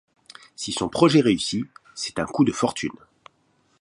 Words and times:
Si 0.55 0.71
son 0.71 0.89
projet 0.89 1.21
réussit, 1.21 1.63
c’est 1.93 2.17
un 2.17 2.25
coup 2.25 2.43
de 2.43 2.51
fortune! 2.51 2.95